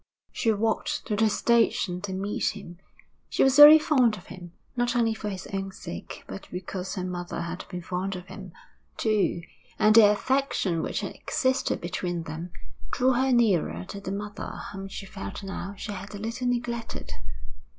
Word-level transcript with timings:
She 0.31 0.51
walked 0.51 1.05
to 1.05 1.15
the 1.15 1.29
station 1.29 2.01
to 2.01 2.11
meet 2.11 2.55
him. 2.57 2.79
She 3.29 3.43
was 3.43 3.57
very 3.57 3.77
fond 3.77 4.17
of 4.17 4.25
him, 4.25 4.51
not 4.75 4.95
only 4.95 5.13
for 5.13 5.29
his 5.29 5.45
own 5.53 5.71
sake, 5.71 6.23
but 6.27 6.47
because 6.49 6.95
her 6.95 7.03
mother 7.03 7.41
had 7.41 7.65
been 7.69 7.83
fond 7.83 8.15
of 8.15 8.25
him, 8.25 8.51
too; 8.97 9.43
and 9.77 9.93
the 9.93 10.09
affection 10.09 10.81
which 10.81 11.01
had 11.01 11.13
existed 11.13 11.81
between 11.81 12.23
them, 12.23 12.49
drew 12.89 13.11
her 13.13 13.31
nearer 13.31 13.85
to 13.89 14.01
the 14.01 14.11
mother 14.11 14.61
whom 14.73 14.87
she 14.87 15.05
felt 15.05 15.43
now 15.43 15.75
she 15.77 15.91
had 15.91 16.15
a 16.15 16.17
little 16.17 16.47
neglected. 16.47 17.11